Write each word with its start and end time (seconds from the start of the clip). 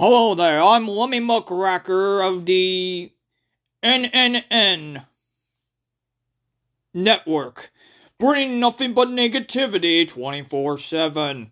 Hello 0.00 0.36
there, 0.36 0.62
I'm 0.62 0.86
Lemmy 0.86 1.18
Muckracker 1.18 2.24
of 2.24 2.46
the 2.46 3.10
NNN 3.82 5.04
Network, 6.94 7.72
bringing 8.16 8.60
nothing 8.60 8.94
but 8.94 9.08
negativity 9.08 10.06
24 10.06 10.78
7. 10.78 11.50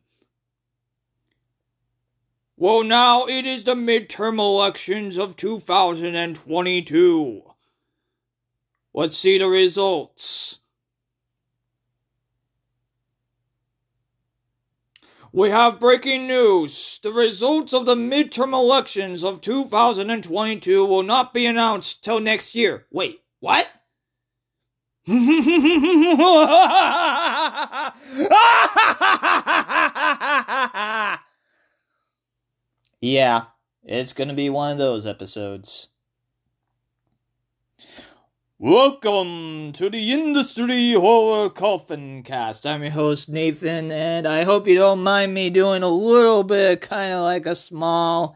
Well, 2.57 2.85
now 2.85 3.27
it 3.27 3.47
is 3.47 3.65
the 3.65 3.75
midterm 3.75 4.39
elections 4.39 5.19
of 5.19 5.35
2022. 5.35 7.43
Let's 8.95 9.19
see 9.19 9.39
the 9.39 9.49
results. 9.49 10.61
We 15.33 15.51
have 15.51 15.81
breaking 15.81 16.27
news. 16.27 16.99
The 17.03 17.13
results 17.13 17.73
of 17.75 17.85
the 17.85 17.95
midterm 17.95 18.53
elections 18.53 19.25
of 19.25 19.41
2022 19.41 20.85
will 20.85 21.03
not 21.03 21.35
be 21.35 21.47
announced 21.47 22.03
till 22.05 22.21
next 22.21 22.55
year. 22.55 22.87
Wait, 22.91 23.21
what? 23.41 23.69
yeah, 33.01 33.45
it's 33.85 34.13
gonna 34.13 34.35
be 34.35 34.51
one 34.51 34.73
of 34.73 34.79
those 34.79 35.07
episodes. 35.07 35.89
Welcome 38.59 39.73
to 39.73 39.91
the 39.91 40.15
Industry 40.15 40.95
Horror 40.95 41.51
Coffin 41.51 42.23
Cast. 42.23 42.67
I'm 42.67 42.81
your 42.83 42.93
host, 42.93 43.29
Nathan, 43.29 43.93
and 43.93 44.27
I 44.27 44.45
hope 44.45 44.67
you 44.67 44.77
don't 44.77 45.03
mind 45.03 45.35
me 45.35 45.51
doing 45.51 45.83
a 45.83 45.91
little 45.91 46.43
bit 46.43 46.81
kind 46.81 47.13
of 47.13 47.21
like 47.21 47.45
a 47.45 47.55
small 47.55 48.35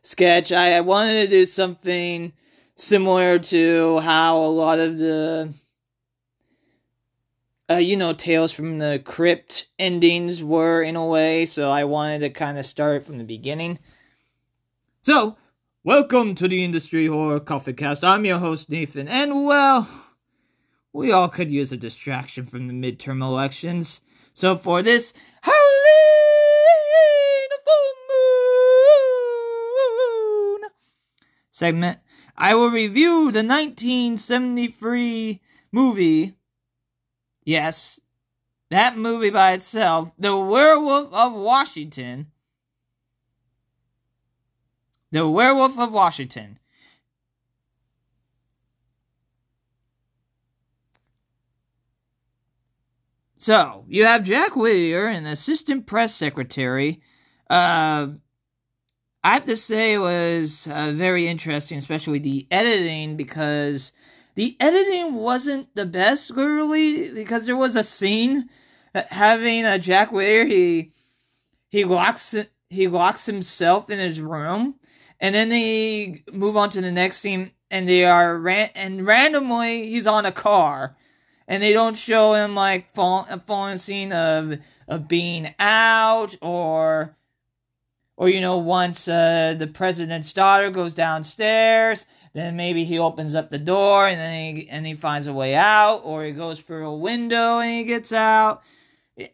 sketch. 0.00 0.50
I, 0.50 0.80
wanted 0.80 1.24
to 1.24 1.28
do 1.28 1.44
something 1.44 2.32
similar 2.74 3.38
to 3.38 3.98
how 3.98 4.38
a 4.38 4.48
lot 4.48 4.78
of 4.78 4.96
the, 4.96 5.52
uh, 7.68 7.74
you 7.74 7.98
know, 7.98 8.14
Tales 8.14 8.50
from 8.50 8.78
the 8.78 9.02
Crypt 9.04 9.66
endings 9.78 10.42
were 10.42 10.82
in 10.82 10.96
a 10.96 11.04
way, 11.04 11.44
so 11.44 11.70
I 11.70 11.84
wanted 11.84 12.20
to 12.20 12.30
kind 12.30 12.56
of 12.56 12.64
start 12.64 13.04
from 13.04 13.18
the 13.18 13.24
beginning. 13.24 13.78
So, 15.02 15.36
Welcome 15.86 16.34
to 16.36 16.48
the 16.48 16.64
Industry 16.64 17.08
Horror 17.08 17.40
Coffin 17.40 17.74
Cast. 17.74 18.02
I'm 18.02 18.24
your 18.24 18.38
host, 18.38 18.70
Nathan, 18.70 19.06
and 19.06 19.44
well, 19.44 19.86
we 20.94 21.12
all 21.12 21.28
could 21.28 21.50
use 21.50 21.72
a 21.72 21.76
distraction 21.76 22.46
from 22.46 22.68
the 22.68 22.72
midterm 22.72 23.20
elections. 23.20 24.00
So 24.32 24.56
for 24.56 24.80
this 24.80 25.12
Howling 25.42 25.58
Full 27.66 27.92
Moon 30.62 30.70
segment, 31.50 31.98
I 32.34 32.54
will 32.54 32.70
review 32.70 33.30
the 33.30 33.44
1973 33.44 35.42
movie. 35.70 36.32
Yes, 37.44 38.00
that 38.70 38.96
movie 38.96 39.28
by 39.28 39.52
itself, 39.52 40.12
The 40.18 40.34
Werewolf 40.34 41.12
of 41.12 41.34
Washington 41.34 42.28
the 45.10 45.28
Werewolf 45.28 45.78
of 45.78 45.92
Washington. 45.92 46.58
So, 53.36 53.84
you 53.88 54.06
have 54.06 54.22
Jack 54.22 54.56
Whittier, 54.56 55.06
an 55.06 55.26
assistant 55.26 55.86
press 55.86 56.14
secretary. 56.14 57.02
Uh, 57.50 58.08
I 59.22 59.34
have 59.34 59.44
to 59.44 59.56
say 59.56 59.94
it 59.94 59.98
was 59.98 60.66
uh, 60.66 60.92
very 60.94 61.28
interesting, 61.28 61.76
especially 61.76 62.20
the 62.20 62.46
editing, 62.50 63.16
because 63.16 63.92
the 64.34 64.56
editing 64.60 65.14
wasn't 65.14 65.74
the 65.74 65.84
best, 65.84 66.30
really, 66.30 67.12
because 67.12 67.44
there 67.44 67.56
was 67.56 67.76
a 67.76 67.82
scene 67.82 68.48
having 68.94 69.64
a 69.66 69.78
Jack 69.78 70.10
Whittier, 70.10 70.46
he, 70.46 70.92
he 71.68 71.84
locks, 71.84 72.34
he 72.70 72.88
locks 72.88 73.26
himself 73.26 73.90
in 73.90 73.98
his 73.98 74.20
room, 74.20 74.76
and 75.24 75.34
then 75.34 75.48
they 75.48 76.22
move 76.30 76.54
on 76.54 76.68
to 76.68 76.82
the 76.82 76.92
next 76.92 77.16
scene, 77.16 77.52
and 77.70 77.88
they 77.88 78.04
are 78.04 78.36
ran- 78.36 78.68
and 78.74 79.06
randomly 79.06 79.88
he's 79.88 80.06
on 80.06 80.26
a 80.26 80.32
car, 80.32 80.96
and 81.48 81.62
they 81.62 81.72
don't 81.72 81.96
show 81.96 82.34
him 82.34 82.54
like 82.54 82.92
fall- 82.92 83.26
a 83.30 83.40
falling 83.40 83.78
scene 83.78 84.12
of 84.12 84.58
of 84.86 85.08
being 85.08 85.54
out 85.58 86.36
or 86.42 87.16
or 88.18 88.28
you 88.28 88.42
know 88.42 88.58
once 88.58 89.08
uh, 89.08 89.56
the 89.58 89.66
president's 89.66 90.34
daughter 90.34 90.68
goes 90.68 90.92
downstairs 90.92 92.04
then 92.34 92.54
maybe 92.54 92.84
he 92.84 92.98
opens 92.98 93.34
up 93.34 93.48
the 93.48 93.58
door 93.58 94.06
and 94.06 94.20
then 94.20 94.56
he 94.56 94.68
and 94.68 94.86
he 94.86 94.92
finds 94.92 95.26
a 95.26 95.32
way 95.32 95.54
out 95.54 96.02
or 96.04 96.22
he 96.22 96.32
goes 96.32 96.60
through 96.60 96.86
a 96.86 96.94
window 96.94 97.60
and 97.60 97.72
he 97.72 97.84
gets 97.84 98.12
out. 98.12 98.62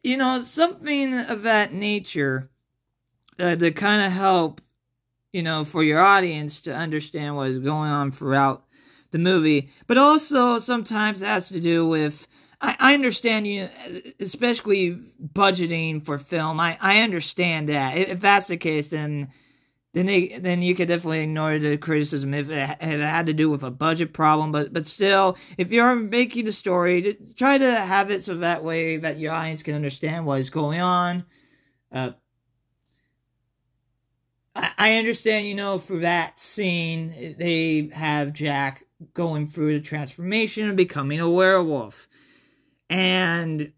You 0.05 0.19
know 0.19 0.41
something 0.43 1.15
of 1.15 1.43
that 1.43 1.72
nature 1.72 2.49
uh, 3.41 3.57
to 3.57 3.72
kind 3.72 4.03
of 4.03 4.12
help 4.12 4.61
you 5.33 5.43
know, 5.43 5.65
for 5.65 5.83
your 5.83 6.01
audience 6.01 6.61
to 6.63 6.75
understand 6.75 7.37
what 7.37 7.49
is 7.49 7.59
going 7.59 7.91
on 7.91 8.11
throughout 8.11 8.65
the 9.11 9.19
movie. 9.19 9.71
But 9.87 9.99
also 9.99 10.59
sometimes 10.59 11.23
it 11.23 11.27
has 11.27 11.49
to 11.51 11.61
do 11.61 11.87
with 11.87 12.27
I, 12.61 12.77
I 12.79 12.95
understand 12.95 13.47
you 13.47 13.69
especially 14.19 14.99
budgeting 15.23 16.03
for 16.03 16.19
film. 16.19 16.61
I, 16.61 16.77
I 16.81 17.01
understand 17.01 17.69
that. 17.69 17.97
If 17.97 18.21
that's 18.21 18.49
the 18.49 18.57
case 18.57 18.89
then 18.89 19.31
then 19.93 20.07
they, 20.07 20.29
then 20.29 20.63
you 20.63 20.77
could 20.77 20.87
definitely 20.87 21.25
ignore 21.25 21.59
the 21.59 21.77
criticism 21.77 22.33
if 22.33 22.49
it, 22.49 22.77
if 22.81 22.89
it, 22.89 23.01
had 23.01 23.27
to 23.27 23.35
do 23.35 23.51
with 23.51 23.65
a 23.65 23.73
budget 23.73 24.13
problem. 24.13 24.53
But 24.53 24.73
but 24.73 24.87
still, 24.87 25.37
if 25.59 25.73
you're 25.73 25.97
making 25.97 26.45
the 26.45 26.53
story, 26.53 27.17
try 27.37 27.59
to 27.59 27.75
have 27.75 28.11
it 28.11 28.23
so 28.23 28.37
that 28.37 28.63
way 28.63 28.99
that 28.99 29.19
your 29.19 29.33
audience 29.33 29.65
can 29.65 29.75
understand 29.75 30.27
what 30.27 30.39
is 30.39 30.51
going 30.51 30.81
on. 30.81 31.25
Uh, 31.91 32.13
I 34.76 34.97
understand, 34.97 35.47
you 35.47 35.54
know, 35.54 35.78
for 35.78 35.98
that 35.98 36.38
scene, 36.38 37.37
they 37.38 37.91
have 37.94 38.32
Jack 38.32 38.84
going 39.15 39.47
through 39.47 39.75
the 39.75 39.81
transformation 39.81 40.69
and 40.69 40.76
becoming 40.76 41.19
a 41.21 41.31
werewolf. 41.31 42.09
And, 42.91 43.72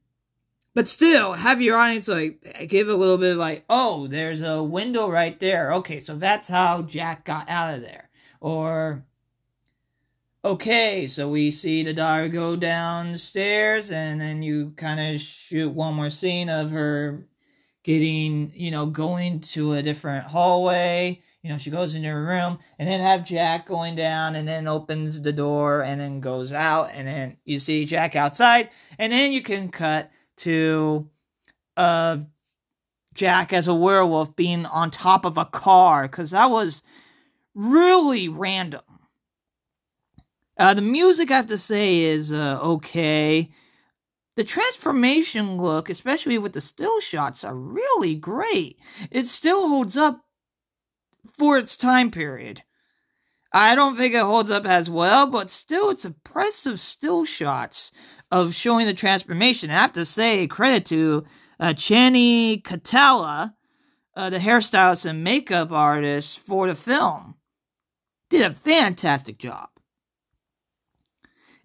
but 0.75 0.89
still, 0.89 1.35
have 1.35 1.63
your 1.63 1.77
audience 1.77 2.09
like 2.09 2.67
give 2.69 2.89
a 2.89 2.95
little 2.95 3.19
bit 3.19 3.33
of 3.33 3.39
like, 3.39 3.65
oh, 3.69 4.09
there's 4.09 4.43
a 4.43 4.63
window 4.63 5.09
right 5.09 5.39
there. 5.39 5.73
Okay, 5.75 6.01
so 6.01 6.17
that's 6.17 6.49
how 6.49 6.83
Jack 6.83 7.25
got 7.25 7.49
out 7.49 7.75
of 7.75 7.83
there. 7.83 8.11
Or, 8.41 9.05
okay, 10.45 11.07
so 11.07 11.29
we 11.29 11.53
see 11.53 11.85
the 11.85 11.93
daughter 11.93 12.29
go 12.29 12.57
downstairs, 12.57 13.93
and 13.93 14.21
then 14.21 14.43
you 14.43 14.73
kind 14.77 15.15
of 15.15 15.21
shoot 15.21 15.73
one 15.73 15.95
more 15.95 16.11
scene 16.11 16.49
of 16.49 16.71
her 16.71 17.29
getting, 17.83 18.53
you 18.55 18.71
know, 18.71 18.87
going 18.87 19.41
to 19.41 19.75
a 19.75 19.83
different 19.83 20.27
hallway. 20.27 21.21
You 21.43 21.51
know, 21.51 21.59
she 21.59 21.71
goes 21.71 21.95
in 21.95 22.05
her 22.05 22.25
room 22.25 22.59
and 22.79 22.89
then 22.89 23.01
have 23.01 23.25
Jack 23.25 23.67
going 23.67 23.97
down 23.97 24.37
and 24.37 24.47
then 24.47 24.69
opens 24.69 25.21
the 25.21 25.33
door 25.33 25.83
and 25.83 26.01
then 26.01 26.21
goes 26.21 26.53
out 26.53 26.91
and 26.95 27.09
then 27.09 27.37
you 27.45 27.59
see 27.59 27.85
Jack 27.85 28.15
outside 28.15 28.71
and 28.99 29.13
then 29.13 29.33
you 29.33 29.43
can 29.43 29.69
cut 29.69 30.11
to 30.39 31.09
uh 31.77 32.19
Jack 33.15 33.53
as 33.53 33.67
a 33.67 33.75
werewolf 33.75 34.37
being 34.37 34.67
on 34.67 34.91
top 34.91 35.25
of 35.25 35.37
a 35.37 35.45
car 35.45 36.07
cuz 36.07 36.31
that 36.31 36.51
was 36.51 36.83
really 37.55 38.29
random. 38.29 38.83
Uh, 40.57 40.75
the 40.75 40.83
music 40.83 41.31
I 41.31 41.37
have 41.37 41.47
to 41.49 41.59
say 41.59 42.03
is 42.03 42.33
uh, 42.33 42.59
okay 42.63 43.51
the 44.35 44.45
transformation 44.45 45.57
look, 45.59 45.91
especially 45.91 46.39
with 46.39 46.53
the 46.53 46.61
still 46.61 47.01
shots, 47.01 47.45
are 47.45 47.55
really 47.55 48.15
great. 48.15 48.79
It 49.11 49.27
still 49.27 49.69
holds 49.69 49.97
up 49.97 50.25
for 51.37 51.59
its 51.59 51.77
time 51.77 52.11
period. 52.11 52.63
I 53.53 53.75
don't 53.75 53.97
think 53.97 54.15
it 54.15 54.23
holds 54.23 54.51
up 54.51 54.65
as 54.65 54.89
well, 54.89 55.27
but 55.27 55.51
still, 55.51 55.91
it's 55.91 56.07
impressive 56.07 56.81
still 56.81 57.27
shots 57.27 57.93
of 58.31 58.55
showing 58.55 58.87
the 58.87 58.95
transformation. 58.95 59.69
I 59.71 59.75
have 59.75 59.93
to 59.93 60.07
say, 60.07 60.47
credit 60.47 60.87
to 60.87 61.25
uh, 61.61 61.75
Channing 61.75 62.63
Catella, 62.63 63.53
uh, 64.17 64.31
the 64.31 64.39
hairstylist 64.39 65.05
and 65.05 65.23
makeup 65.23 65.71
artist 65.71 66.39
for 66.39 66.67
the 66.67 66.75
film. 66.75 67.35
Did 68.31 68.43
a 68.43 68.55
fantastic 68.55 69.37
job. 69.37 69.69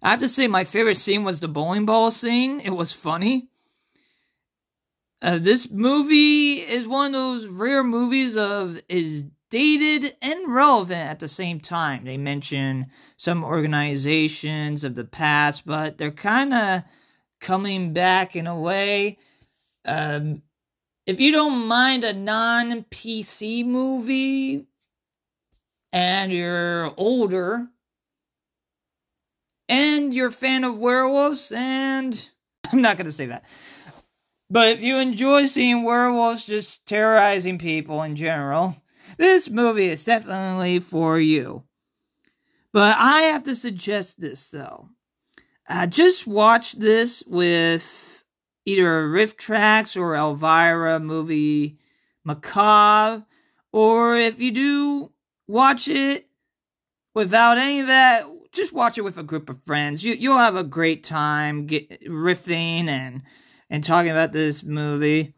I 0.02 0.10
have 0.10 0.20
to 0.20 0.28
say, 0.28 0.46
my 0.46 0.64
favorite 0.64 0.96
scene 0.96 1.24
was 1.24 1.40
the 1.40 1.48
bowling 1.48 1.86
ball 1.86 2.10
scene. 2.10 2.60
It 2.60 2.70
was 2.70 2.92
funny. 2.92 3.48
Uh, 5.20 5.38
this 5.38 5.70
movie 5.70 6.60
is 6.60 6.86
one 6.86 7.06
of 7.06 7.12
those 7.12 7.46
rare 7.46 7.82
movies 7.82 8.36
of 8.36 8.80
is 8.88 9.26
dated 9.50 10.16
and 10.22 10.54
relevant 10.54 11.10
at 11.10 11.18
the 11.18 11.28
same 11.28 11.58
time. 11.58 12.04
They 12.04 12.16
mention 12.16 12.86
some 13.16 13.42
organizations 13.42 14.84
of 14.84 14.94
the 14.94 15.04
past, 15.04 15.66
but 15.66 15.98
they're 15.98 16.10
kind 16.12 16.54
of 16.54 16.82
coming 17.40 17.92
back 17.92 18.36
in 18.36 18.46
a 18.46 18.58
way. 18.58 19.18
Um, 19.84 20.42
if 21.06 21.18
you 21.18 21.32
don't 21.32 21.66
mind 21.66 22.04
a 22.04 22.12
non 22.12 22.84
PC 22.84 23.64
movie 23.64 24.66
and 25.92 26.30
you're 26.30 26.92
older 26.96 27.68
and 29.68 30.14
you're 30.14 30.28
a 30.28 30.32
fan 30.32 30.64
of 30.64 30.78
werewolves, 30.78 31.52
and 31.54 32.28
I'm 32.72 32.82
not 32.82 32.96
going 32.96 33.06
to 33.06 33.12
say 33.12 33.26
that. 33.26 33.44
But 34.50 34.68
if 34.68 34.82
you 34.82 34.96
enjoy 34.96 35.46
seeing 35.46 35.82
werewolves 35.82 36.46
just 36.46 36.86
terrorizing 36.86 37.58
people 37.58 38.02
in 38.02 38.16
general, 38.16 38.76
this 39.18 39.50
movie 39.50 39.88
is 39.88 40.04
definitely 40.04 40.78
for 40.78 41.20
you. 41.20 41.64
But 42.72 42.96
I 42.98 43.22
have 43.22 43.42
to 43.44 43.56
suggest 43.56 44.20
this 44.20 44.48
though. 44.48 44.88
Uh, 45.68 45.86
just 45.86 46.26
watch 46.26 46.72
this 46.72 47.22
with 47.26 48.24
either 48.64 49.08
RiffTrax 49.08 49.98
or 49.98 50.14
Elvira 50.14 50.98
movie 50.98 51.78
Macabre, 52.24 53.26
or 53.72 54.16
if 54.16 54.40
you 54.40 54.50
do 54.50 55.12
watch 55.46 55.88
it 55.88 56.28
without 57.14 57.58
any 57.58 57.80
of 57.80 57.86
that, 57.88 58.24
just 58.52 58.72
watch 58.72 58.98
it 58.98 59.04
with 59.04 59.18
a 59.18 59.22
group 59.22 59.48
of 59.48 59.62
friends. 59.62 60.04
You 60.04 60.14
you'll 60.14 60.38
have 60.38 60.56
a 60.56 60.64
great 60.64 61.04
time 61.04 61.66
get 61.66 62.02
riffing 62.04 62.88
and 62.88 63.22
and 63.70 63.84
talking 63.84 64.10
about 64.10 64.32
this 64.32 64.62
movie. 64.62 65.34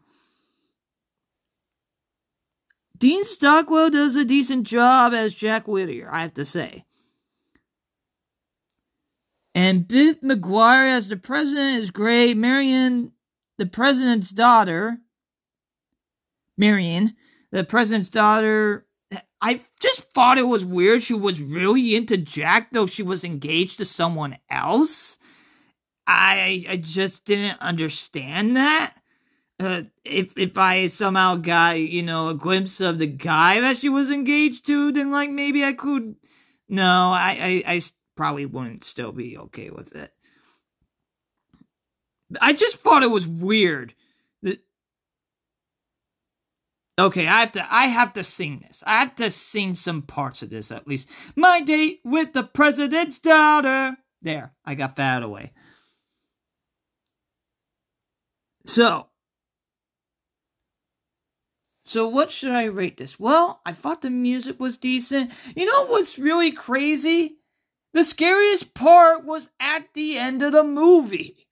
Dean 2.97 3.25
Stockwell 3.25 3.89
does 3.89 4.15
a 4.15 4.23
decent 4.23 4.67
job 4.67 5.13
as 5.13 5.33
Jack 5.33 5.67
Whittier, 5.67 6.07
I 6.11 6.21
have 6.21 6.35
to 6.35 6.45
say. 6.45 6.85
And 9.55 9.87
Biff 9.87 10.21
McGuire 10.21 10.91
as 10.91 11.07
the 11.07 11.17
president 11.17 11.81
is 11.81 11.91
great. 11.91 12.37
Marion, 12.37 13.11
the 13.57 13.65
president's 13.65 14.29
daughter, 14.29 14.99
Marion, 16.57 17.15
the 17.51 17.63
president's 17.63 18.09
daughter, 18.09 18.85
I 19.41 19.59
just 19.79 20.11
thought 20.11 20.37
it 20.37 20.47
was 20.47 20.63
weird. 20.63 21.01
She 21.01 21.13
was 21.15 21.41
really 21.41 21.95
into 21.95 22.17
Jack, 22.17 22.71
though 22.71 22.85
she 22.85 23.03
was 23.03 23.23
engaged 23.23 23.79
to 23.79 23.85
someone 23.85 24.37
else. 24.49 25.17
I 26.05 26.65
I 26.69 26.77
just 26.77 27.25
didn't 27.25 27.59
understand 27.61 28.55
that. 28.57 28.93
Uh, 29.59 29.83
if 30.03 30.37
if 30.37 30.57
I 30.57 30.87
somehow 30.87 31.35
got 31.35 31.79
you 31.79 32.03
know 32.03 32.29
a 32.29 32.35
glimpse 32.35 32.81
of 32.81 32.99
the 32.99 33.07
guy 33.07 33.59
that 33.61 33.77
she 33.77 33.89
was 33.89 34.11
engaged 34.11 34.65
to, 34.67 34.91
then 34.91 35.11
like 35.11 35.29
maybe 35.29 35.63
I 35.63 35.73
could. 35.73 36.15
No, 36.69 37.11
I 37.11 37.63
I, 37.65 37.73
I 37.75 37.81
probably 38.15 38.45
wouldn't 38.45 38.83
still 38.83 39.11
be 39.11 39.37
okay 39.37 39.69
with 39.69 39.95
it. 39.95 40.11
I 42.41 42.53
just 42.53 42.77
thought 42.81 43.03
it 43.03 43.11
was 43.11 43.27
weird 43.27 43.93
that. 44.43 44.59
Okay, 47.01 47.25
I 47.25 47.39
have 47.39 47.51
to 47.53 47.65
I 47.73 47.85
have 47.85 48.13
to 48.13 48.23
sing 48.23 48.59
this. 48.59 48.83
I 48.85 48.99
have 48.99 49.15
to 49.15 49.31
sing 49.31 49.73
some 49.73 50.03
parts 50.03 50.43
of 50.43 50.51
this 50.51 50.71
at 50.71 50.87
least. 50.87 51.09
My 51.35 51.59
date 51.59 51.99
with 52.03 52.33
the 52.33 52.43
president's 52.43 53.17
daughter. 53.17 53.97
There, 54.21 54.53
I 54.63 54.75
got 54.75 54.97
that 54.97 55.23
away. 55.23 55.51
So, 58.65 59.07
so 61.85 62.07
what 62.07 62.29
should 62.29 62.51
I 62.51 62.65
rate 62.65 62.97
this? 62.97 63.19
Well, 63.19 63.61
I 63.65 63.73
thought 63.73 64.03
the 64.03 64.11
music 64.11 64.59
was 64.59 64.77
decent. 64.77 65.31
You 65.55 65.65
know 65.65 65.87
what's 65.87 66.19
really 66.19 66.51
crazy? 66.51 67.37
The 67.93 68.03
scariest 68.03 68.75
part 68.75 69.25
was 69.25 69.49
at 69.59 69.91
the 69.95 70.19
end 70.19 70.43
of 70.43 70.51
the 70.51 70.63
movie. 70.63 71.47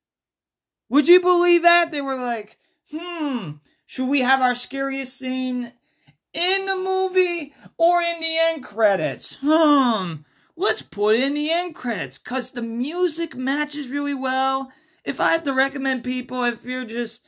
Would 0.90 1.08
you 1.08 1.20
believe 1.20 1.62
that? 1.62 1.90
They 1.90 2.00
were 2.00 2.16
like, 2.16 2.56
hmm, 2.92 3.54
should 3.90 4.08
we 4.08 4.20
have 4.20 4.40
our 4.40 4.54
scariest 4.54 5.18
scene 5.18 5.72
in 6.32 6.66
the 6.66 6.76
movie 6.76 7.52
or 7.76 8.00
in 8.00 8.20
the 8.20 8.38
end 8.38 8.62
credits? 8.62 9.38
Hmm, 9.40 10.22
let's 10.56 10.80
put 10.80 11.16
in 11.16 11.34
the 11.34 11.50
end 11.50 11.74
credits 11.74 12.16
because 12.16 12.52
the 12.52 12.62
music 12.62 13.34
matches 13.34 13.88
really 13.88 14.14
well 14.14 14.70
if 15.04 15.20
I 15.20 15.32
have 15.32 15.42
to 15.42 15.52
recommend 15.52 16.04
people, 16.04 16.44
if 16.44 16.64
you're 16.64 16.84
just, 16.84 17.24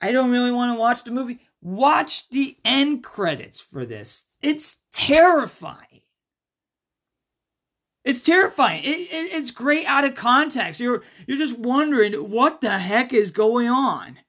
I 0.00 0.10
don't 0.10 0.30
really 0.30 0.50
want 0.50 0.74
to 0.74 0.80
watch 0.80 1.04
the 1.04 1.10
movie, 1.10 1.40
watch 1.60 2.30
the 2.30 2.56
end 2.64 3.04
credits 3.04 3.60
for 3.60 3.84
this. 3.84 4.24
It's 4.40 4.78
terrifying. 4.94 6.00
It's 8.06 8.22
terrifying. 8.22 8.84
It, 8.84 8.88
it, 8.88 9.34
it's 9.34 9.50
great 9.50 9.84
out 9.84 10.06
of 10.06 10.14
context. 10.14 10.80
You're 10.80 11.02
you're 11.26 11.36
just 11.36 11.58
wondering 11.58 12.14
what 12.14 12.62
the 12.62 12.78
heck 12.78 13.12
is 13.12 13.30
going 13.30 13.68
on. 13.68 14.20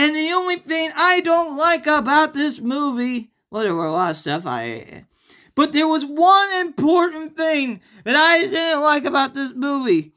And 0.00 0.16
the 0.16 0.32
only 0.32 0.56
thing 0.56 0.90
I 0.96 1.20
don't 1.20 1.58
like 1.58 1.86
about 1.86 2.32
this 2.32 2.58
movie, 2.58 3.32
well, 3.50 3.64
there 3.64 3.74
were 3.74 3.84
a 3.84 3.92
lot 3.92 4.12
of 4.12 4.16
stuff 4.16 4.44
I, 4.46 5.04
but 5.54 5.74
there 5.74 5.86
was 5.86 6.06
one 6.06 6.50
important 6.54 7.36
thing 7.36 7.82
that 8.04 8.16
I 8.16 8.46
didn't 8.46 8.80
like 8.80 9.04
about 9.04 9.34
this 9.34 9.52
movie. 9.54 10.14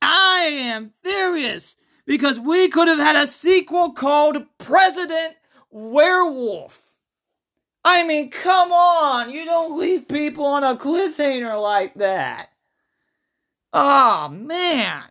I 0.00 0.42
am 0.52 0.92
furious 1.02 1.76
because 2.06 2.38
we 2.38 2.68
could 2.68 2.86
have 2.86 3.00
had 3.00 3.16
a 3.16 3.26
sequel 3.26 3.90
called 3.90 4.46
President 4.58 5.34
Werewolf. 5.72 6.80
I 7.84 8.04
mean, 8.04 8.30
come 8.30 8.70
on, 8.70 9.32
you 9.32 9.44
don't 9.44 9.80
leave 9.80 10.06
people 10.06 10.44
on 10.44 10.62
a 10.62 10.76
cliffhanger 10.76 11.60
like 11.60 11.94
that. 11.94 12.50
Oh, 13.72 14.28
man. 14.30 15.02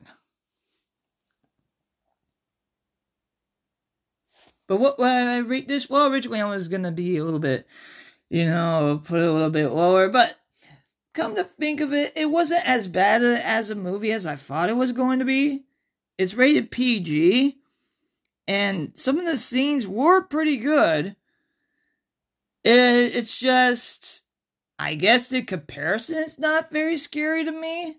But 4.71 4.79
what 4.79 5.01
I 5.01 5.39
rate 5.39 5.67
this? 5.67 5.89
Well, 5.89 6.09
originally 6.09 6.39
I 6.39 6.45
was 6.45 6.69
gonna 6.69 6.93
be 6.93 7.17
a 7.17 7.25
little 7.25 7.41
bit, 7.41 7.67
you 8.29 8.45
know, 8.45 9.01
put 9.03 9.19
it 9.19 9.27
a 9.27 9.31
little 9.33 9.49
bit 9.49 9.67
lower, 9.67 10.07
but 10.07 10.39
come 11.13 11.35
to 11.35 11.43
think 11.43 11.81
of 11.81 11.91
it, 11.91 12.13
it 12.15 12.27
wasn't 12.27 12.65
as 12.65 12.87
bad 12.87 13.21
as 13.21 13.69
a 13.69 13.75
movie 13.75 14.13
as 14.13 14.25
I 14.25 14.37
thought 14.37 14.69
it 14.69 14.77
was 14.77 14.93
going 14.93 15.19
to 15.19 15.25
be. 15.25 15.65
It's 16.17 16.35
rated 16.35 16.71
PG, 16.71 17.57
and 18.47 18.97
some 18.97 19.19
of 19.19 19.25
the 19.25 19.35
scenes 19.35 19.85
were 19.85 20.21
pretty 20.21 20.55
good. 20.55 21.17
it's 22.63 23.37
just, 23.37 24.23
I 24.79 24.95
guess 24.95 25.27
the 25.27 25.41
comparison 25.41 26.15
is 26.15 26.39
not 26.39 26.71
very 26.71 26.95
scary 26.95 27.43
to 27.43 27.51
me. 27.51 27.97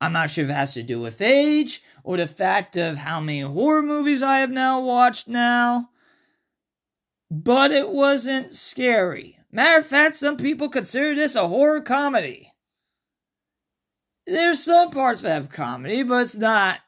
I'm 0.00 0.12
not 0.12 0.30
sure 0.30 0.44
if 0.44 0.50
it 0.50 0.52
has 0.52 0.74
to 0.74 0.84
do 0.84 1.00
with 1.00 1.20
age 1.20 1.82
or 2.04 2.16
the 2.16 2.28
fact 2.28 2.76
of 2.76 2.98
how 2.98 3.18
many 3.20 3.40
horror 3.40 3.82
movies 3.82 4.22
I 4.22 4.38
have 4.38 4.52
now 4.52 4.78
watched 4.78 5.26
now. 5.26 5.88
But 7.30 7.72
it 7.72 7.90
wasn't 7.90 8.52
scary. 8.52 9.38
Matter 9.50 9.80
of 9.80 9.86
fact, 9.86 10.16
some 10.16 10.36
people 10.36 10.68
consider 10.68 11.14
this 11.14 11.34
a 11.34 11.48
horror 11.48 11.80
comedy. 11.80 12.52
There's 14.26 14.62
some 14.62 14.90
parts 14.90 15.20
that 15.20 15.30
have 15.30 15.48
comedy, 15.48 16.02
but 16.02 16.24
it's 16.24 16.36
not, 16.36 16.80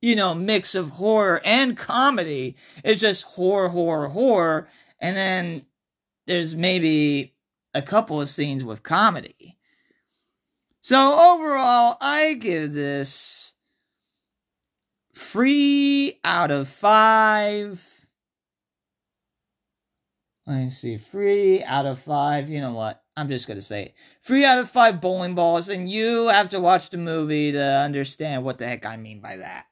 you 0.00 0.16
know, 0.16 0.34
mix 0.34 0.74
of 0.74 0.90
horror 0.90 1.40
and 1.44 1.76
comedy. 1.76 2.56
It's 2.84 3.00
just 3.00 3.24
horror, 3.24 3.68
horror, 3.68 4.08
horror, 4.08 4.68
and 5.00 5.16
then 5.16 5.66
there's 6.26 6.54
maybe 6.54 7.34
a 7.74 7.82
couple 7.82 8.20
of 8.20 8.28
scenes 8.28 8.64
with 8.64 8.82
comedy. 8.82 9.58
So 10.80 10.96
overall, 10.96 11.96
I 12.00 12.34
give 12.34 12.72
this 12.72 13.54
three 15.14 16.18
out 16.24 16.50
of 16.50 16.68
five 16.68 18.01
let 20.52 20.64
me 20.64 20.70
see. 20.70 20.96
Three 20.96 21.62
out 21.64 21.86
of 21.86 21.98
five. 21.98 22.48
You 22.48 22.60
know 22.60 22.72
what? 22.72 23.02
I'm 23.16 23.28
just 23.28 23.46
to 23.46 23.60
say 23.60 23.82
it. 23.84 23.94
Three 24.22 24.44
out 24.44 24.58
of 24.58 24.70
five 24.70 25.00
bowling 25.00 25.34
balls, 25.34 25.68
and 25.68 25.90
you 25.90 26.28
have 26.28 26.48
to 26.50 26.60
watch 26.60 26.90
the 26.90 26.98
movie 26.98 27.52
to 27.52 27.62
understand 27.62 28.44
what 28.44 28.58
the 28.58 28.66
heck 28.66 28.86
I 28.86 28.96
mean 28.96 29.20
by 29.20 29.36
that. 29.36 29.66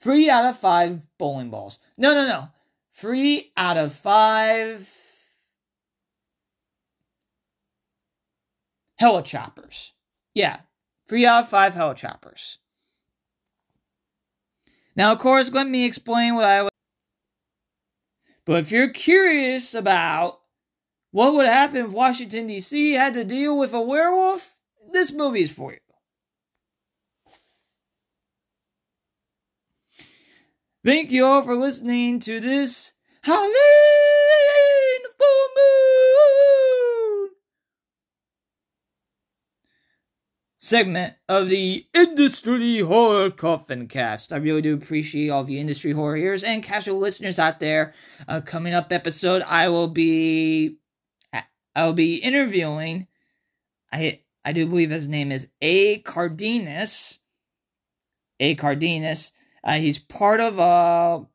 Three 0.00 0.30
out 0.30 0.44
of 0.44 0.58
five 0.58 1.00
bowling 1.18 1.50
balls. 1.50 1.78
No, 1.96 2.14
no, 2.14 2.26
no. 2.26 2.48
Three 2.92 3.52
out 3.56 3.76
of 3.76 3.94
five 3.94 4.90
helichoppers. 9.00 9.92
Yeah. 10.34 10.60
Three 11.08 11.26
out 11.26 11.44
of 11.44 11.48
five 11.48 11.74
helichoppers. 11.74 12.58
Now, 14.96 15.12
of 15.12 15.18
course, 15.18 15.52
let 15.52 15.66
me 15.66 15.84
explain 15.84 16.34
what 16.34 16.44
I 16.44 16.68
but 18.50 18.58
if 18.62 18.72
you're 18.72 18.88
curious 18.88 19.74
about 19.74 20.40
what 21.12 21.34
would 21.34 21.46
happen 21.46 21.84
if 21.84 21.92
Washington, 21.92 22.48
D.C. 22.48 22.94
had 22.94 23.14
to 23.14 23.22
deal 23.22 23.56
with 23.56 23.72
a 23.72 23.80
werewolf, 23.80 24.56
this 24.92 25.12
movie 25.12 25.42
is 25.42 25.52
for 25.52 25.70
you. 25.70 25.78
Thank 30.84 31.12
you 31.12 31.24
all 31.24 31.44
for 31.44 31.54
listening 31.54 32.18
to 32.18 32.40
this 32.40 32.90
Howling 33.22 33.52
full 35.16 35.48
moon 35.56 37.30
segment 40.70 41.16
of 41.28 41.48
the 41.48 41.84
Industry 41.92 42.78
Horror 42.78 43.30
Coffin 43.30 43.88
Cast. 43.88 44.32
I 44.32 44.36
really 44.36 44.62
do 44.62 44.72
appreciate 44.72 45.28
all 45.28 45.42
the 45.42 45.58
industry 45.58 45.90
horror 45.90 46.16
ears 46.16 46.44
and 46.44 46.62
casual 46.62 46.98
listeners 46.98 47.40
out 47.40 47.58
there. 47.58 47.92
Uh, 48.28 48.40
coming 48.40 48.72
up 48.72 48.92
episode, 48.92 49.42
I 49.42 49.68
will 49.68 49.88
be 49.88 50.76
I 51.32 51.84
will 51.84 51.92
be 51.92 52.18
interviewing. 52.18 53.08
I 53.92 54.20
I 54.44 54.52
do 54.52 54.64
believe 54.64 54.90
his 54.90 55.08
name 55.08 55.32
is 55.32 55.48
A. 55.60 55.98
Cardenas. 55.98 57.18
A. 58.38 58.54
Cardenas. 58.54 59.32
Uh, 59.64 59.78
he's 59.78 59.98
part 59.98 60.38
of 60.38 60.60
a 60.60 61.26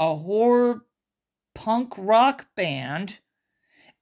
a 0.00 0.16
horror 0.16 0.84
punk 1.54 1.94
rock 1.96 2.48
band, 2.56 3.20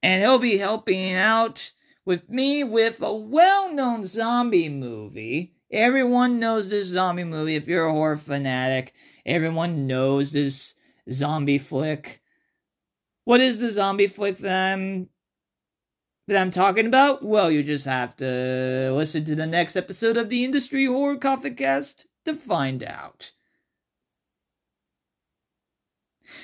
and 0.02 0.22
he'll 0.22 0.38
be 0.38 0.56
helping 0.56 1.12
out 1.12 1.72
with 2.04 2.28
me 2.28 2.64
with 2.64 3.00
a 3.00 3.14
well 3.14 3.72
known 3.72 4.04
zombie 4.04 4.68
movie. 4.68 5.54
Everyone 5.70 6.38
knows 6.38 6.68
this 6.68 6.86
zombie 6.86 7.24
movie. 7.24 7.56
If 7.56 7.66
you're 7.66 7.86
a 7.86 7.92
horror 7.92 8.16
fanatic, 8.16 8.94
everyone 9.26 9.86
knows 9.86 10.32
this 10.32 10.74
zombie 11.10 11.58
flick. 11.58 12.20
What 13.24 13.40
is 13.40 13.60
the 13.60 13.70
zombie 13.70 14.06
flick 14.06 14.38
that 14.38 14.72
I'm 14.72 15.08
that 16.28 16.40
I'm 16.40 16.50
talking 16.50 16.86
about? 16.86 17.22
Well, 17.24 17.50
you 17.50 17.62
just 17.62 17.86
have 17.86 18.16
to 18.16 18.92
listen 18.92 19.24
to 19.24 19.34
the 19.34 19.46
next 19.46 19.76
episode 19.76 20.16
of 20.16 20.28
the 20.28 20.44
Industry 20.44 20.86
Horror 20.86 21.16
Coffin 21.16 21.54
Cast 21.54 22.06
to 22.24 22.34
find 22.34 22.84
out. 22.84 23.32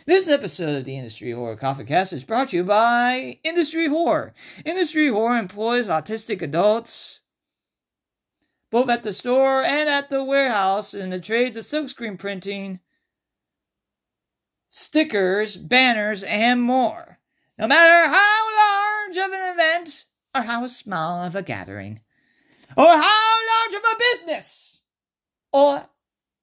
This 0.04 0.28
episode 0.28 0.76
of 0.76 0.84
the 0.84 0.96
Industry 0.96 1.32
Horror 1.32 1.56
Coffin 1.56 1.86
Cast 1.86 2.12
is 2.12 2.24
brought 2.24 2.50
to 2.50 2.56
you 2.56 2.64
by 2.64 3.38
Industry 3.42 3.88
Horror. 3.88 4.34
Industry 4.64 5.08
Horror 5.08 5.38
employs 5.38 5.88
autistic 5.88 6.42
adults 6.42 7.22
both 8.70 8.88
at 8.88 9.02
the 9.02 9.12
store 9.12 9.62
and 9.62 9.88
at 9.88 10.10
the 10.10 10.22
warehouse 10.22 10.94
in 10.94 11.10
the 11.10 11.18
trades 11.18 11.56
of 11.56 11.64
silkscreen 11.64 12.18
printing, 12.18 12.78
stickers, 14.68 15.56
banners, 15.56 16.22
and 16.22 16.62
more. 16.62 17.18
No 17.58 17.66
matter 17.66 18.08
how 18.08 18.56
large 18.56 19.16
of 19.16 19.32
an 19.32 19.52
event 19.54 20.06
or 20.34 20.42
how 20.42 20.66
small 20.68 21.24
of 21.24 21.34
a 21.34 21.42
gathering, 21.42 22.00
or 22.76 22.86
how 22.86 23.36
large 23.48 23.74
of 23.74 23.82
a 23.82 23.98
business, 23.98 24.84
or 25.52 25.89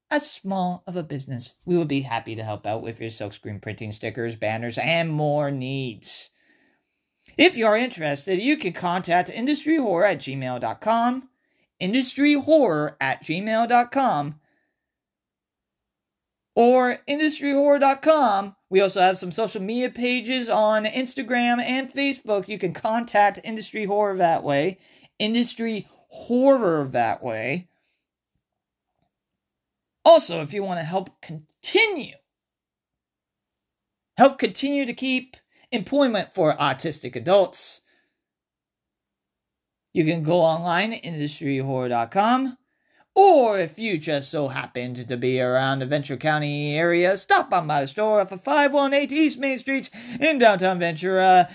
as 0.09 0.29
small 0.29 0.83
of 0.87 0.95
a 0.95 1.03
business, 1.03 1.55
we 1.65 1.77
would 1.77 1.87
be 1.87 2.01
happy 2.01 2.35
to 2.35 2.43
help 2.43 2.65
out 2.65 2.81
with 2.81 2.99
your 2.99 3.09
silkscreen 3.09 3.61
printing 3.61 3.91
stickers, 3.91 4.35
banners, 4.35 4.77
and 4.77 5.09
more 5.09 5.51
needs. 5.51 6.29
If 7.37 7.57
you 7.57 7.65
are 7.65 7.77
interested, 7.77 8.39
you 8.39 8.57
can 8.57 8.73
contact 8.73 9.29
industryhorror 9.29 10.09
at 10.09 10.19
gmail.com, 10.19 11.29
industryhorror 11.81 12.95
at 13.01 13.21
gmail.com, 13.21 14.39
or 16.55 16.97
industryhorror.com. 17.07 18.55
We 18.69 18.81
also 18.81 19.01
have 19.01 19.17
some 19.17 19.31
social 19.31 19.61
media 19.61 19.89
pages 19.89 20.49
on 20.49 20.85
Instagram 20.85 21.61
and 21.61 21.91
Facebook. 21.91 22.47
You 22.47 22.57
can 22.57 22.73
contact 22.73 23.39
Industry 23.43 23.85
Horror 23.85 24.17
that 24.17 24.43
way, 24.43 24.79
Industry 25.19 25.87
Horror 26.09 26.87
that 26.87 27.23
way. 27.23 27.67
Also, 30.07 30.41
if 30.41 30.53
you 30.53 30.63
want 30.63 30.79
to 30.79 30.85
help 30.85 31.09
continue, 31.21 32.15
help 34.15 34.39
continue 34.39 34.85
to 34.85 34.93
keep 34.93 35.35
employment 35.69 36.33
for 36.33 36.55
autistic 36.55 37.13
adults, 37.17 37.81
you 39.91 40.05
can 40.05 40.23
go 40.23 40.39
online, 40.39 40.93
at 40.93 41.03
industryhorror.com, 41.03 42.57
or 43.17 43.59
if 43.59 43.77
you 43.77 43.97
just 43.97 44.31
so 44.31 44.47
happened 44.47 45.05
to 45.09 45.17
be 45.17 45.41
around 45.41 45.79
the 45.79 45.85
Ventura 45.85 46.17
County 46.17 46.77
area, 46.77 47.17
stop 47.17 47.51
on 47.51 47.67
by 47.67 47.81
the 47.81 47.87
store 47.87 48.21
off 48.21 48.31
of 48.31 48.41
518 48.41 49.11
East 49.11 49.39
Main 49.39 49.57
Street 49.57 49.89
in 50.21 50.37
downtown 50.37 50.79
Ventura, 50.79 51.49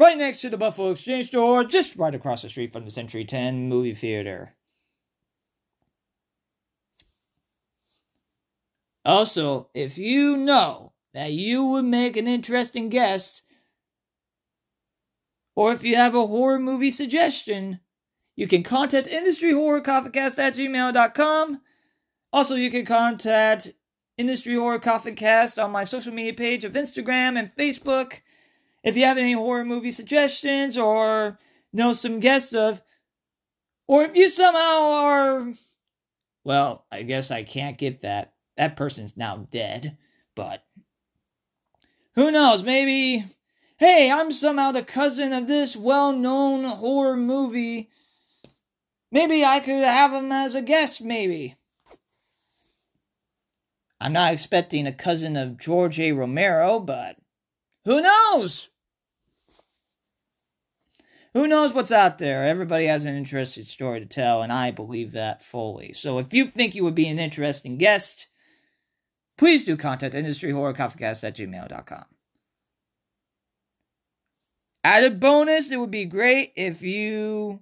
right 0.00 0.18
next 0.18 0.40
to 0.40 0.50
the 0.50 0.58
Buffalo 0.58 0.90
Exchange 0.90 1.28
store, 1.28 1.62
just 1.62 1.94
right 1.94 2.16
across 2.16 2.42
the 2.42 2.48
street 2.48 2.72
from 2.72 2.84
the 2.84 2.90
Century 2.90 3.24
10 3.24 3.68
movie 3.68 3.94
theater. 3.94 4.56
Also, 9.04 9.68
if 9.74 9.98
you 9.98 10.36
know 10.36 10.92
that 11.14 11.32
you 11.32 11.64
would 11.66 11.84
make 11.84 12.16
an 12.16 12.28
interesting 12.28 12.88
guest, 12.88 13.42
or 15.54 15.72
if 15.72 15.84
you 15.84 15.96
have 15.96 16.14
a 16.14 16.26
horror 16.26 16.58
movie 16.58 16.90
suggestion, 16.90 17.80
you 18.36 18.46
can 18.46 18.62
contact 18.62 19.08
industryhorrorcoffincast 19.08 20.38
at 20.38 20.54
gmail.com. 20.54 21.60
Also, 22.32 22.54
you 22.54 22.70
can 22.70 22.84
contact 22.86 23.72
Industry 24.16 24.54
Horror 24.54 24.78
Coffin 24.78 25.14
Cast 25.14 25.58
on 25.58 25.70
my 25.70 25.84
social 25.84 26.12
media 26.12 26.34
page 26.34 26.64
of 26.64 26.72
Instagram 26.72 27.38
and 27.38 27.54
Facebook. 27.54 28.20
If 28.82 28.96
you 28.96 29.04
have 29.04 29.18
any 29.18 29.32
horror 29.32 29.64
movie 29.64 29.90
suggestions 29.90 30.78
or 30.78 31.38
know 31.72 31.92
some 31.92 32.20
guests 32.20 32.54
of, 32.54 32.82
or 33.88 34.02
if 34.02 34.14
you 34.14 34.28
somehow 34.28 34.80
are, 34.92 35.52
well, 36.44 36.86
I 36.90 37.02
guess 37.02 37.30
I 37.30 37.42
can't 37.42 37.78
get 37.78 38.02
that 38.02 38.31
that 38.56 38.76
person's 38.76 39.16
now 39.16 39.48
dead, 39.50 39.96
but 40.34 40.64
who 42.14 42.30
knows? 42.30 42.62
Maybe, 42.62 43.24
hey, 43.78 44.10
I'm 44.10 44.32
somehow 44.32 44.72
the 44.72 44.82
cousin 44.82 45.32
of 45.32 45.46
this 45.48 45.76
well 45.76 46.12
known 46.12 46.64
horror 46.64 47.16
movie. 47.16 47.90
Maybe 49.10 49.44
I 49.44 49.60
could 49.60 49.84
have 49.84 50.12
him 50.12 50.32
as 50.32 50.54
a 50.54 50.62
guest, 50.62 51.02
maybe. 51.02 51.56
I'm 54.00 54.12
not 54.12 54.32
expecting 54.32 54.86
a 54.86 54.92
cousin 54.92 55.36
of 55.36 55.58
George 55.58 56.00
A. 56.00 56.12
Romero, 56.12 56.80
but 56.80 57.16
who 57.84 58.02
knows? 58.02 58.70
Who 61.34 61.46
knows 61.46 61.72
what's 61.72 61.92
out 61.92 62.18
there? 62.18 62.44
Everybody 62.44 62.86
has 62.86 63.04
an 63.04 63.16
interesting 63.16 63.64
story 63.64 64.00
to 64.00 64.06
tell, 64.06 64.42
and 64.42 64.52
I 64.52 64.70
believe 64.70 65.12
that 65.12 65.42
fully. 65.42 65.92
So 65.94 66.18
if 66.18 66.34
you 66.34 66.46
think 66.46 66.74
you 66.74 66.84
would 66.84 66.94
be 66.94 67.08
an 67.08 67.18
interesting 67.18 67.78
guest, 67.78 68.28
please 69.42 69.64
do 69.64 69.76
contact 69.76 70.14
industryhorrorcoffincast 70.14 71.24
at 71.24 71.34
gmail.com. 71.34 72.04
Added 74.84 75.18
bonus, 75.18 75.72
it 75.72 75.80
would 75.80 75.90
be 75.90 76.04
great 76.04 76.52
if 76.54 76.80
you 76.80 77.60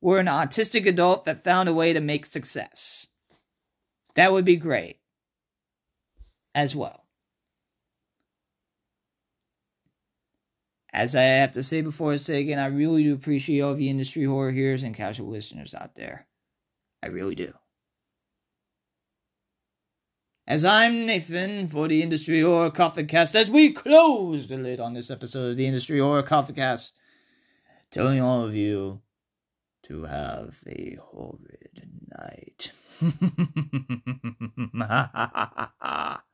were 0.00 0.20
an 0.20 0.26
autistic 0.26 0.86
adult 0.86 1.24
that 1.24 1.42
found 1.42 1.68
a 1.68 1.74
way 1.74 1.92
to 1.92 2.00
make 2.00 2.24
success. 2.24 3.08
That 4.14 4.30
would 4.30 4.44
be 4.44 4.54
great 4.54 5.00
as 6.54 6.76
well. 6.76 7.02
As 10.92 11.16
I 11.16 11.22
have 11.22 11.50
to 11.54 11.64
say 11.64 11.80
before 11.80 12.12
I 12.12 12.16
say 12.16 12.40
again, 12.40 12.60
I 12.60 12.66
really 12.66 13.02
do 13.02 13.14
appreciate 13.14 13.62
all 13.62 13.74
the 13.74 13.90
industry 13.90 14.22
horror 14.22 14.52
hearers 14.52 14.84
and 14.84 14.94
casual 14.94 15.26
listeners 15.26 15.74
out 15.74 15.96
there. 15.96 16.28
I 17.02 17.08
really 17.08 17.34
do. 17.34 17.52
As 20.46 20.62
I'm 20.62 21.06
Nathan 21.06 21.68
for 21.68 21.88
the 21.88 22.02
Industry 22.02 22.42
Horror 22.42 22.70
Cast, 22.70 23.34
as 23.34 23.48
we 23.48 23.72
close 23.72 24.46
the 24.46 24.58
lid 24.58 24.78
on 24.78 24.92
this 24.92 25.10
episode 25.10 25.52
of 25.52 25.56
the 25.56 25.66
Industry 25.66 25.98
Horror 25.98 26.22
Cast, 26.22 26.92
telling 27.90 28.20
all 28.20 28.44
of 28.44 28.54
you 28.54 29.00
to 29.84 30.02
have 30.02 30.58
a 30.66 30.98
horrid 31.00 31.88
night. 32.10 32.72